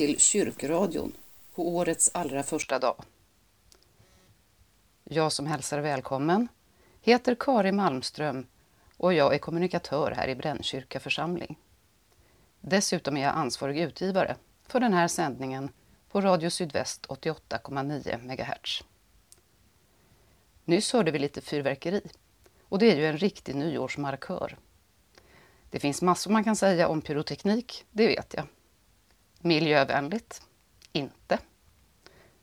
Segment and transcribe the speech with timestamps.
[0.00, 1.16] Till Kyrkradion
[1.54, 3.04] på årets allra första dag.
[5.04, 6.48] Jag som hälsar välkommen
[7.00, 8.46] heter Kari Malmström
[8.96, 11.58] och jag är kommunikatör här i Brännkyrka församling.
[12.60, 14.36] Dessutom är jag ansvarig utgivare
[14.66, 15.68] för den här sändningen
[16.10, 18.84] på Radio Sydväst 88,9 MHz.
[20.64, 22.02] Nyss hörde vi lite fyrverkeri
[22.62, 24.56] och det är ju en riktig nyårsmarkör.
[25.70, 28.46] Det finns massor man kan säga om pyroteknik, det vet jag.
[29.42, 30.42] Miljövänligt?
[30.92, 31.38] Inte.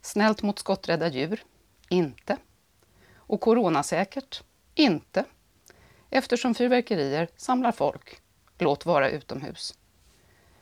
[0.02, 1.44] Snällt mot skotträdda djur?
[1.90, 2.38] Inte.
[3.16, 4.44] Och coronasäkert?
[4.76, 5.26] Inte.
[6.10, 8.22] Eftersom fyrverkerier samlar folk,
[8.58, 9.74] låt vara utomhus.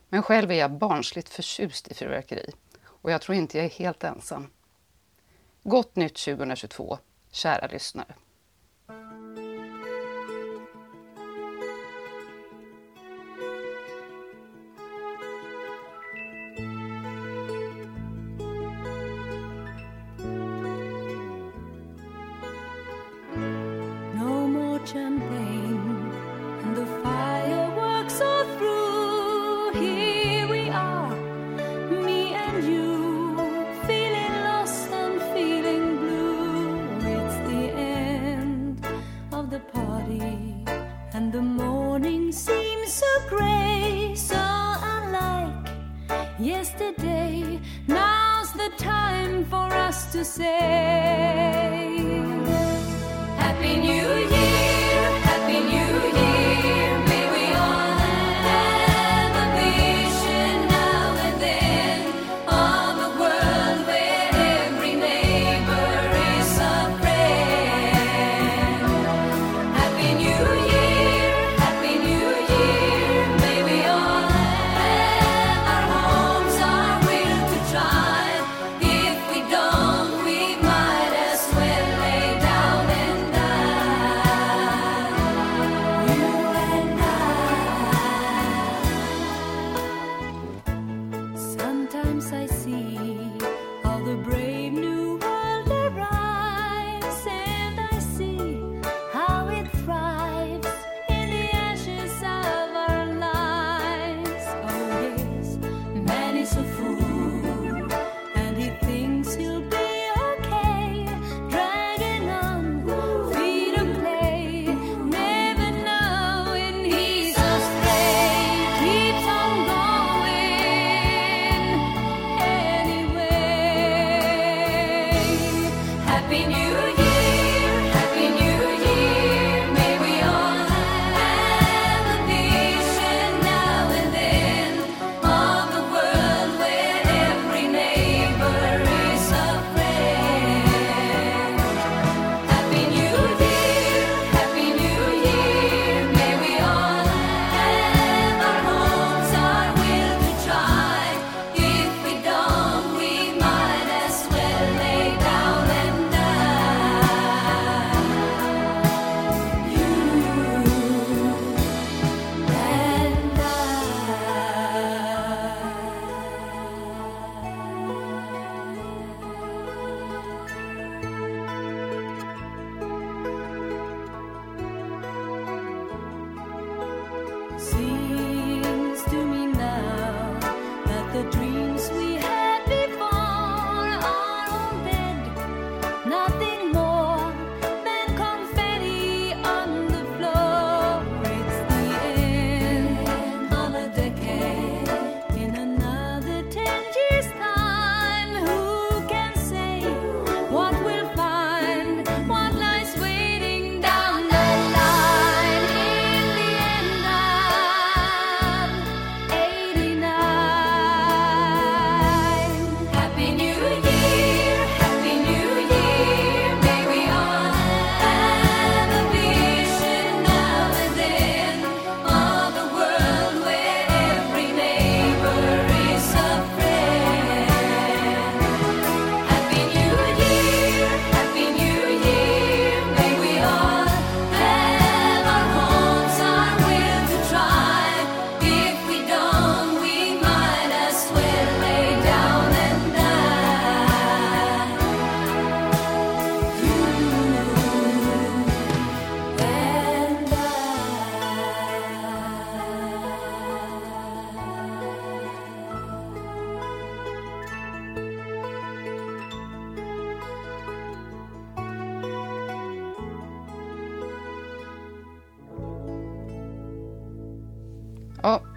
[0.09, 2.51] Men själv är jag barnsligt förtjust i fyrverkeri
[2.85, 4.51] och jag tror inte jag är helt ensam.
[5.63, 6.97] Gott nytt 2022,
[7.31, 8.15] kära lyssnare.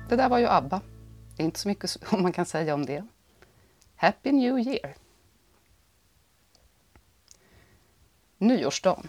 [0.08, 0.80] Det där var ju ABBA.
[1.36, 3.06] Det är inte så mycket som man kan säga om det.
[3.96, 4.94] Happy New Year!
[8.38, 9.08] Nyårsdagen.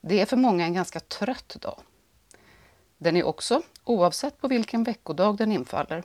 [0.00, 1.80] Det är för många en ganska trött dag.
[2.98, 6.02] Den är också, oavsett på vilken veckodag den infaller,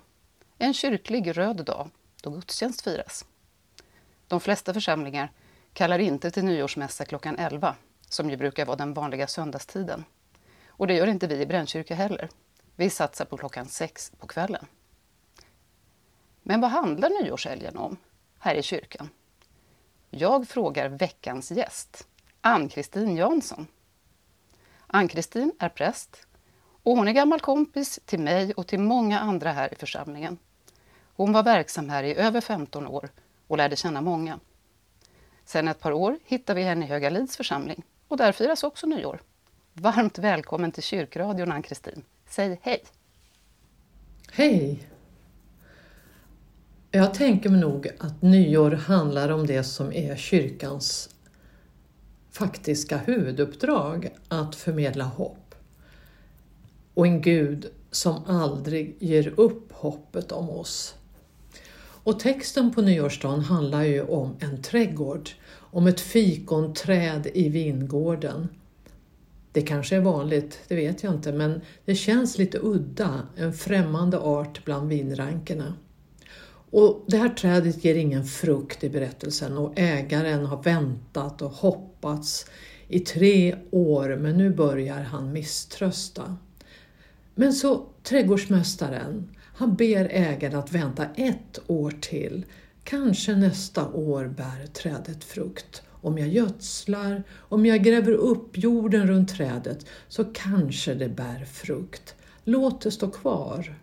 [0.58, 1.90] en kyrklig röd dag
[2.22, 3.26] då gudstjänst firas.
[4.28, 5.32] De flesta församlingar
[5.74, 7.76] kallar inte till nyårsmässa klockan 11,
[8.10, 10.06] som ju brukar vara den vanliga söndagstiden.
[10.68, 12.30] Och det gör inte vi i Brännkyrka heller.
[12.80, 14.66] Vi satsar på klockan sex på kvällen.
[16.44, 17.98] Men vad handlar nyårshelgen om
[18.40, 19.10] här i kyrkan?
[20.10, 22.08] Jag frågar veckans gäst,
[22.42, 23.68] Ann-Kristin Jansson.
[24.88, 26.28] Ann-Kristin är präst
[26.84, 30.38] och hon är gammal kompis till mig och till många andra här i församlingen.
[31.16, 33.10] Hon var verksam här i över 15 år
[33.48, 34.40] och lärde känna många.
[35.46, 39.22] Sen ett par år hittar vi henne i Högalids församling och där firas också nyår.
[39.74, 42.04] Varmt välkommen till kyrkradion Ann-Kristin.
[42.30, 42.84] Säg hej!
[44.32, 44.90] Hej!
[46.92, 51.10] Jag tänker mig nog att nyår handlar om det som är kyrkans
[52.32, 55.56] faktiska huvuduppdrag, att förmedla hopp.
[56.94, 60.96] Och en Gud som aldrig ger upp hoppet om oss.
[62.04, 68.48] Och texten på nyårsdagen handlar ju om en trädgård, om ett fikonträd i vingården.
[69.52, 74.20] Det kanske är vanligt, det vet jag inte, men det känns lite udda, en främmande
[74.20, 75.74] art bland vinrankerna.
[76.72, 82.46] Och det här trädet ger ingen frukt i berättelsen och ägaren har väntat och hoppats
[82.88, 86.38] i tre år men nu börjar han misströsta.
[87.36, 92.46] Men så trädgårdsmästaren, han ber ägaren att vänta ett år till.
[92.84, 95.82] Kanske nästa år bär trädet frukt.
[96.02, 102.16] Om jag gödslar, om jag gräver upp jorden runt trädet så kanske det bär frukt.
[102.44, 103.76] Låt det stå kvar.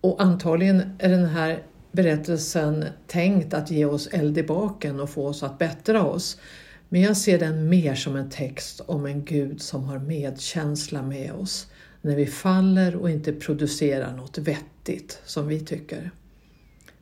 [0.00, 1.62] Och antagligen är den här
[1.92, 6.40] berättelsen tänkt att ge oss eld i baken och få oss att bättra oss.
[6.88, 11.32] Men jag ser den mer som en text om en Gud som har medkänsla med
[11.32, 11.66] oss
[12.02, 16.10] när vi faller och inte producerar något vettigt som vi tycker.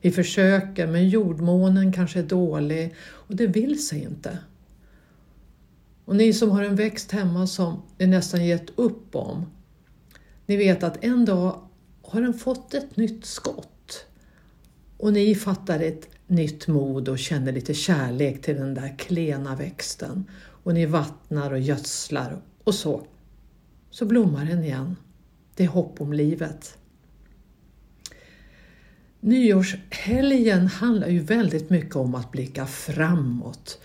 [0.00, 4.38] Vi försöker men jordmånen kanske är dålig och det vill sig inte.
[6.04, 9.46] Och ni som har en växt hemma som ni nästan gett upp om,
[10.46, 11.68] ni vet att en dag
[12.02, 14.06] har den fått ett nytt skott
[14.96, 20.24] och ni fattar ett nytt mod och känner lite kärlek till den där klena växten
[20.40, 23.06] och ni vattnar och gödslar och så,
[23.90, 24.96] så blommar den igen.
[25.55, 26.78] Det är hopp om livet.
[29.20, 33.81] Nyårshelgen handlar ju väldigt mycket om att blicka framåt.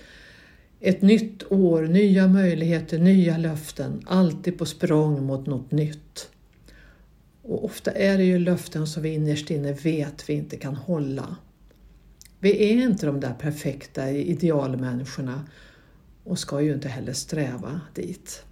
[0.80, 6.30] Ett nytt år, nya möjligheter, nya löften, alltid på språng mot något nytt.
[7.42, 11.36] Och ofta är det ju löften som vi innerst inne vet vi inte kan hålla.
[12.40, 15.46] Vi är inte de där perfekta idealmänniskorna
[16.24, 18.44] och ska ju inte heller sträva dit.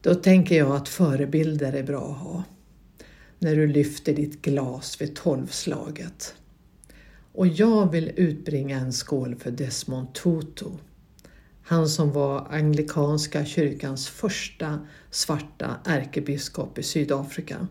[0.00, 2.44] Då tänker jag att förebilder är bra att ha.
[3.38, 6.34] När du lyfter ditt glas vid tolvslaget.
[7.32, 10.70] Och jag vill utbringa en skål för Desmond Tutu.
[11.62, 17.66] Han som var anglikanska kyrkans första svarta ärkebiskop i Sydafrika.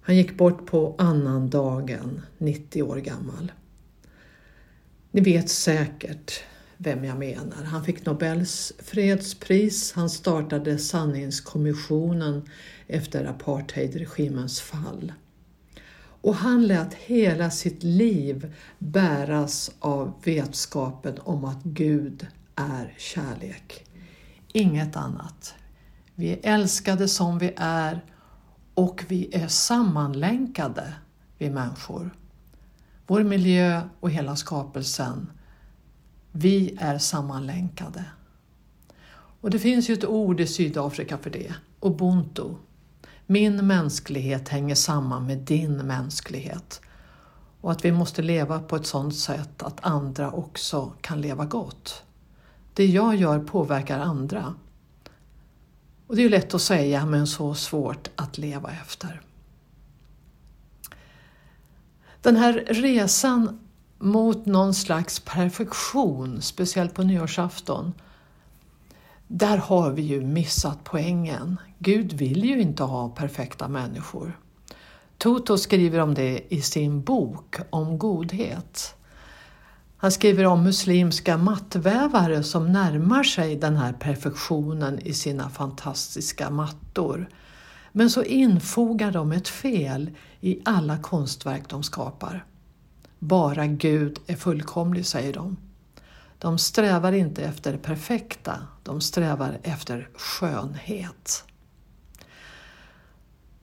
[0.00, 3.52] Han gick bort på annandagen, 90 år gammal.
[5.10, 6.42] Ni vet säkert
[6.76, 7.64] vem jag menar.
[7.64, 12.48] Han fick Nobels fredspris, han startade sanningskommissionen
[12.86, 15.12] efter apartheidregimens fall.
[16.20, 23.84] Och han lät hela sitt liv bäras av vetskapen om att Gud är kärlek.
[24.48, 25.54] Inget annat.
[26.14, 28.04] Vi är älskade som vi är
[28.74, 30.94] och vi är sammanlänkade,
[31.38, 32.10] vi människor.
[33.06, 35.30] Vår miljö och hela skapelsen.
[36.36, 38.04] Vi är sammanlänkade.
[39.40, 42.54] Och det finns ju ett ord i Sydafrika för det, ubuntu.
[43.26, 46.80] Min mänsklighet hänger samman med din mänsklighet
[47.60, 52.02] och att vi måste leva på ett sådant sätt att andra också kan leva gott.
[52.74, 54.54] Det jag gör påverkar andra.
[56.06, 59.22] Och det är lätt att säga men så svårt att leva efter.
[62.22, 63.63] Den här resan
[64.04, 67.92] mot någon slags perfektion, speciellt på nyårsafton,
[69.26, 71.56] där har vi ju missat poängen.
[71.78, 74.38] Gud vill ju inte ha perfekta människor.
[75.18, 78.94] Toto skriver om det i sin bok om godhet.
[79.96, 87.28] Han skriver om muslimska mattvävare som närmar sig den här perfektionen i sina fantastiska mattor.
[87.92, 92.44] Men så infogar de ett fel i alla konstverk de skapar.
[93.24, 95.56] Bara Gud är fullkomlig, säger de.
[96.38, 101.44] De strävar inte efter det perfekta, de strävar efter skönhet.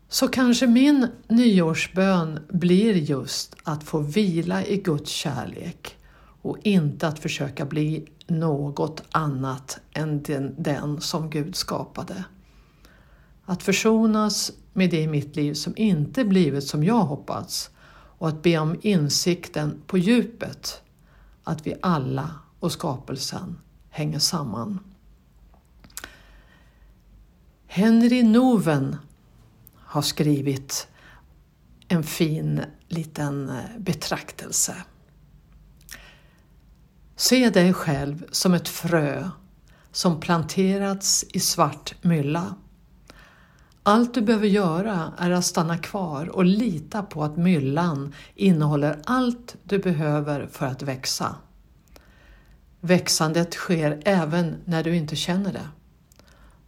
[0.10, 5.98] Så kanske min nyårsbön blir just att få vila i Guds kärlek
[6.41, 12.24] och inte att försöka bli något annat än den, den som Gud skapade.
[13.46, 17.70] Att försonas med det i mitt liv som inte blivit som jag hoppats
[18.22, 20.82] och att be om insikten på djupet
[21.44, 23.58] att vi alla och skapelsen
[23.90, 24.80] hänger samman.
[27.68, 28.98] Henry Noven
[29.75, 30.88] har skrivit
[31.88, 34.75] en fin liten eh, betraktelse.
[37.16, 39.30] Se dig själv som ett frö
[39.92, 42.56] som planterats i svart mylla.
[43.84, 49.56] Allt du behöver göra är att stanna kvar och lita på att myllan innehåller allt
[49.64, 51.36] du behöver för att växa.
[52.80, 55.68] Växandet sker även när du inte känner det.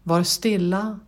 [0.03, 0.99] Var stilla,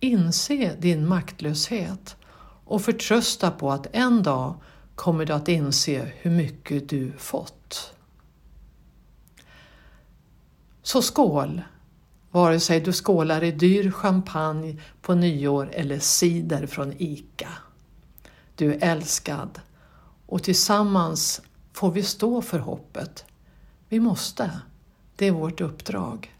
[0.00, 2.16] inse din maktlöshet
[2.64, 4.54] och förtrösta på att en dag
[4.94, 7.94] kommer du att inse hur mycket du fått.
[10.82, 11.62] Så skål!
[12.30, 17.48] Vare sig du skålar i dyr champagne på nyår eller cider från ICA.
[18.54, 19.60] Du är älskad
[20.26, 23.24] och tillsammans får vi stå för hoppet.
[23.88, 24.60] Vi måste.
[25.16, 26.36] Det är vårt uppdrag.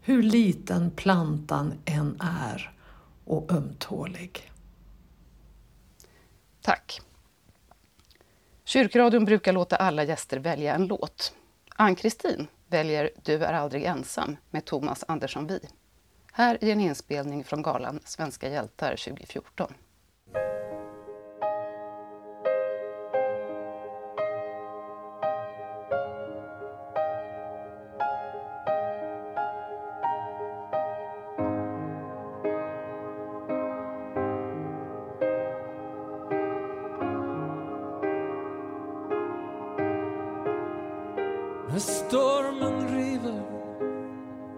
[0.00, 2.72] Hur liten plantan än är
[3.24, 4.52] och ömtålig.
[6.60, 7.00] Tack.
[8.64, 11.34] Kyrkradion brukar låta alla gäster välja en låt.
[11.76, 15.60] Ann-Kristin väljer Du är aldrig ensam med Thomas Andersson Vi.
[16.32, 19.74] Här är en inspelning från galan Svenska hjältar 2014.
[41.72, 43.42] När stormen river,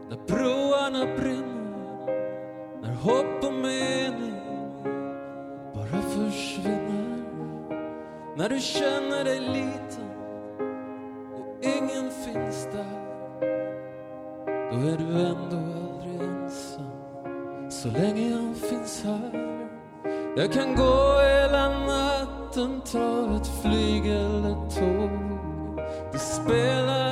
[0.09, 2.07] när broarna brinner,
[2.83, 4.35] när hopp och mening
[5.75, 7.25] bara försvinner.
[8.37, 10.11] När du känner dig liten
[11.35, 13.01] och ingen finns där,
[14.47, 19.59] då är du ändå aldrig ensam så länge jag finns här.
[20.37, 25.35] Jag kan gå hela natten, ta ett flyg eller tåg.
[26.13, 27.04] Det spelar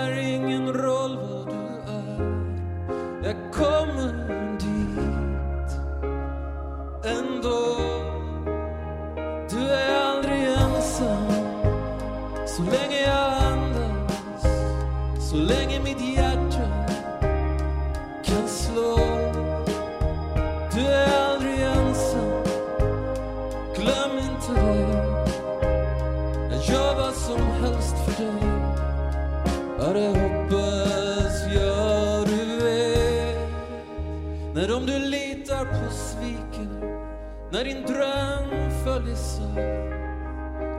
[37.62, 39.90] när din dröm föll isär,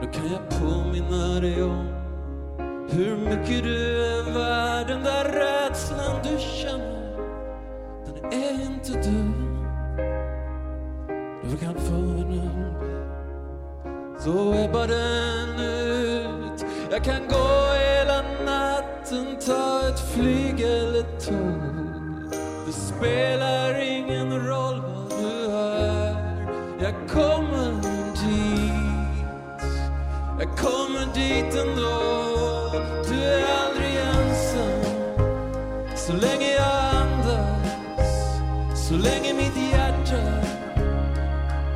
[0.02, 1.88] då kan jag påminna dig om
[2.90, 4.86] hur mycket du är värd.
[4.86, 7.16] Den där rädslan du känner,
[8.06, 9.24] den är inte du.
[11.50, 13.04] Du kan få en ögonblick,
[14.18, 16.64] så ebbar den ut.
[16.90, 22.30] Jag kan gå hela natten, ta ett flyg eller tåg.
[22.66, 23.83] Det spelar
[31.14, 32.00] dit ändå.
[33.08, 34.82] Du är aldrig ensam.
[35.96, 38.38] Så länge jag andas.
[38.88, 40.22] Så länge mitt hjärta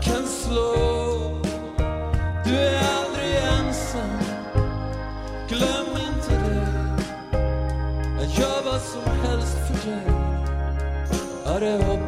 [0.02, 0.75] kan slå.
[2.45, 4.18] Du är aldrig ensam.
[5.49, 6.68] Glöm inte det.
[8.21, 10.12] Jag gör vad som helst för dig.
[11.45, 12.08] Ja, det hoppas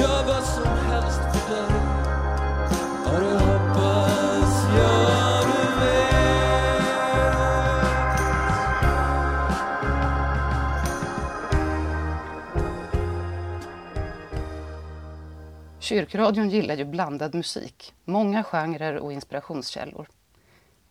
[0.00, 1.66] gör vad som helst för dig.
[3.04, 6.12] Ja, det hoppas jag du vet.
[15.80, 20.08] Kyrkradion gillar ju blandad musik, många genrer och inspirationskällor.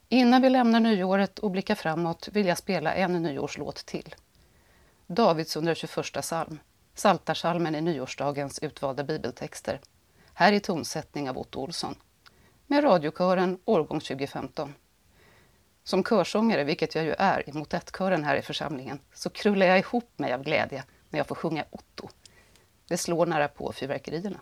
[0.09, 4.15] Innan vi lämnar nyåret och blickar framåt vill jag spela en nyårslåt till.
[5.07, 6.59] Davids 121 psalm,
[7.01, 9.79] Saltarsalmen i nyårsdagens utvalda bibeltexter.
[10.33, 11.95] Här i tonsättning av Otto Olsson.
[12.67, 14.73] Med radiokören årgång 2015.
[15.83, 20.09] Som körsångare, vilket jag ju är i motettkören här i församlingen, så krullar jag ihop
[20.15, 22.09] mig av glädje när jag får sjunga Otto.
[22.87, 24.39] Det slår nära på fyrverkerierna.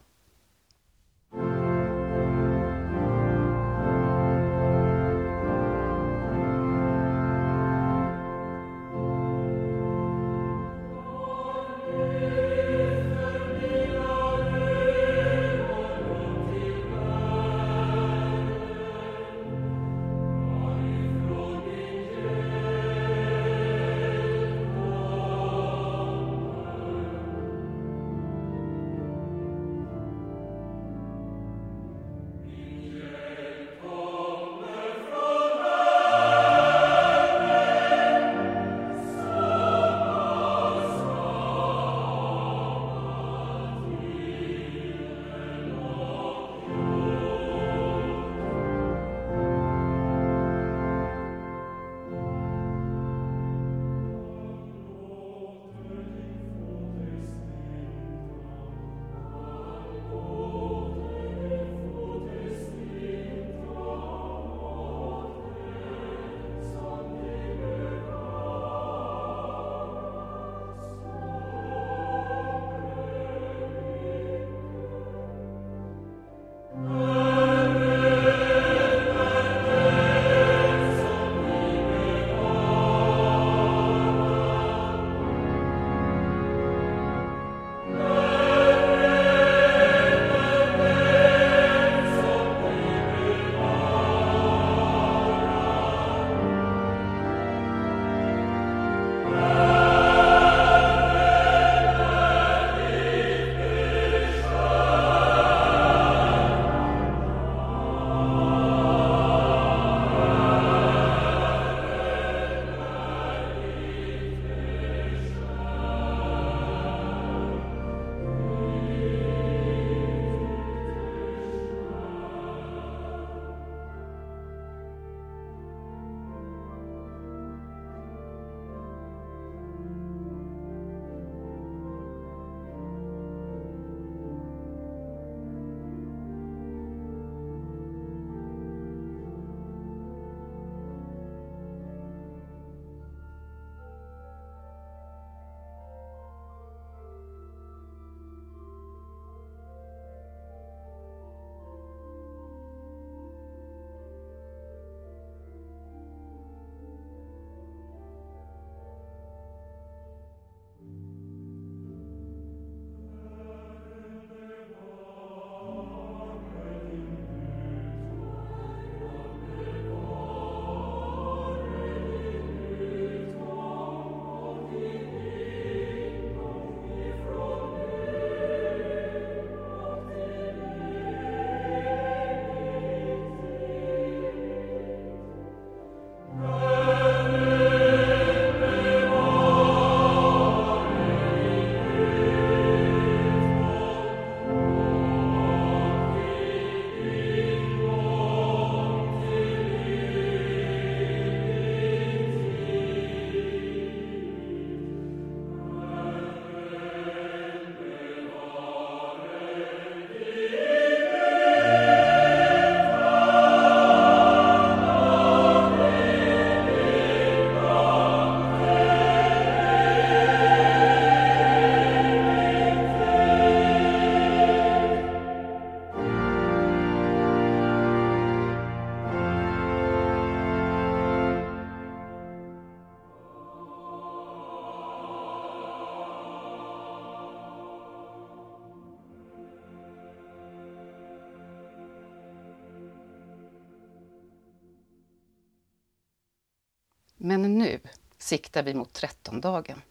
[247.22, 247.80] Men nu
[248.18, 249.82] siktar vi mot trettondagen.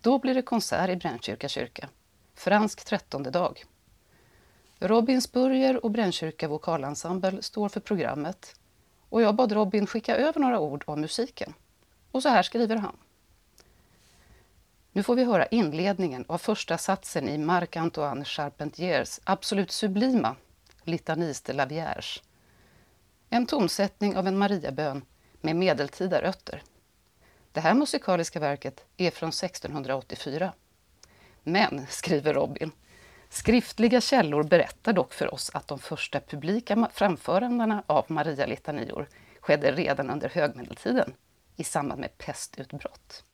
[0.00, 1.88] Då blir det konsert i Brännkyrka kyrka.
[2.34, 3.64] Fransk trettonde dag.
[4.78, 5.20] Robin
[5.82, 8.56] och Brännkyrka vokalensemble står för programmet
[9.08, 11.54] och jag bad Robin skicka över några ord om musiken.
[12.10, 12.96] Och så här skriver han.
[14.92, 20.36] Nu får vi höra inledningen av första satsen i Marc-Antoine Charpentiers absolut sublima
[20.82, 22.22] Litanies de la Vierge.
[23.30, 25.04] En tonsättning av en Mariabön
[25.42, 26.62] med medeltida rötter.
[27.52, 30.52] Det här musikaliska verket är från 1684.
[31.42, 32.70] Men, skriver Robin,
[33.28, 39.08] skriftliga källor berättar dock för oss att de första publika framförandena av Maria-litanior
[39.40, 41.14] skedde redan under högmedeltiden
[41.56, 43.24] i samband med pestutbrott.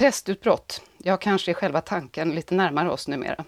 [0.00, 3.44] Pestutbrott, ja kanske är själva tanken lite närmare oss numera.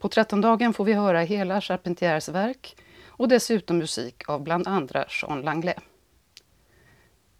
[0.00, 5.42] På trettondagen får vi höra hela Charpentiers verk och dessutom musik av bland andra Jean
[5.42, 5.78] Langlais.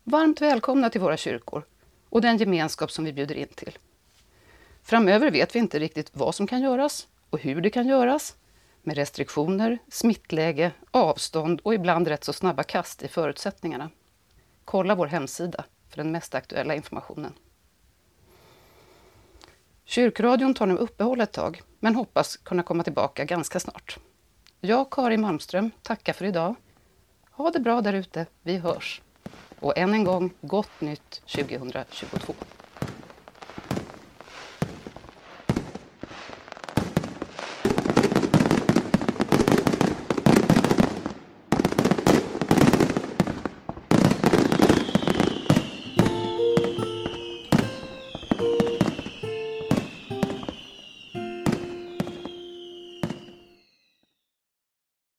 [0.04, 1.64] Varmt välkomna till våra kyrkor
[2.08, 3.78] och den gemenskap som vi bjuder in till.
[4.82, 8.36] Framöver vet vi inte riktigt vad som kan göras och hur det kan göras
[8.82, 13.90] med restriktioner, smittläge, avstånd och ibland rätt så snabba kast i förutsättningarna.
[14.64, 17.32] Kolla vår hemsida för den mest aktuella informationen.
[19.90, 23.98] Kyrkradion tar nu uppehåll ett tag, men hoppas kunna komma tillbaka ganska snart.
[24.60, 26.54] Jag, Karin Malmström, tackar för idag.
[27.30, 29.02] Ha det bra där ute, vi hörs.
[29.60, 32.34] Och än en gång, gott nytt 2022.